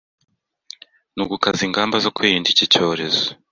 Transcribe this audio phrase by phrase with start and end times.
[1.15, 3.25] nugukaza ingamba zo kwirinda iki cyorezo